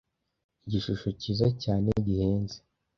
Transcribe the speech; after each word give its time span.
igishusho 0.65 1.07
cyiza 1.19 1.47
cyane 1.63 1.87
gihenze 2.05 2.57